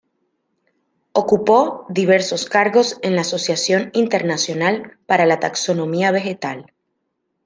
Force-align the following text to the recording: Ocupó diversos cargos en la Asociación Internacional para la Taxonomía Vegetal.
Ocupó 1.11 1.85
diversos 1.87 2.45
cargos 2.45 2.97
en 3.03 3.13
la 3.15 3.21
Asociación 3.21 3.91
Internacional 3.93 4.97
para 5.05 5.27
la 5.27 5.39
Taxonomía 5.39 6.09
Vegetal. 6.09 6.73